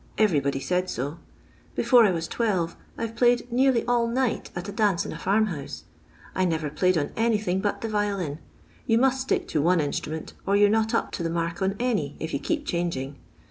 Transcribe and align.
Everybody 0.17 0.59
said 0.59 0.89
so. 0.89 1.19
Befon 1.77 2.07
I 2.07 2.11
vai 2.11 2.21
twelve, 2.27 2.75
I 2.97 3.05
*ve 3.05 3.13
played 3.13 3.51
nearly 3.51 3.85
all 3.85 4.07
night 4.07 4.49
at 4.55 4.67
a 4.67 4.71
dance 4.71 5.05
in 5.05 5.13
a 5.13 5.19
farm 5.19 5.45
house. 5.45 5.83
I 6.33 6.43
never 6.43 6.71
played 6.71 6.97
on 6.97 7.11
anything 7.15 7.61
bnt 7.61 7.81
the 7.81 7.87
violin. 7.89 8.39
Tou 8.89 8.97
must 8.97 9.21
stick 9.21 9.47
to 9.49 9.61
one 9.61 9.79
instrument, 9.79 10.33
or 10.47 10.55
you 10.55 10.65
're 10.65 10.69
not 10.71 10.95
up 10.95 11.11
to 11.11 11.21
the 11.21 11.29
mark 11.29 11.61
on 11.61 11.75
any 11.79 12.17
if 12.19 12.31
yoa 12.33 12.41
keep 12.41 12.65
changing. 12.65 13.19